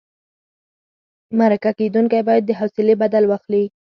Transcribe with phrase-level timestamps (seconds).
[1.39, 3.63] مرکه کېدونکی باید د حوصلې بدل واخلي.